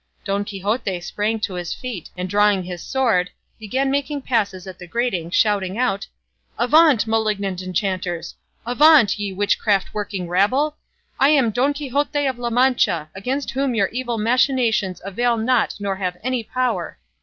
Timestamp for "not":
15.37-15.75